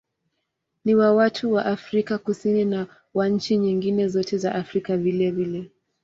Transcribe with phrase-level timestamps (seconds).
[0.85, 5.69] Ni wa watu wa Afrika Kusini na wa nchi nyingine zote za Afrika vilevile.